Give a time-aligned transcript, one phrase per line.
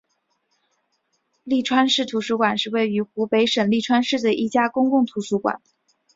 [1.43, 5.61] 利川市图书馆是位于湖北省利川市的一家公共图书馆。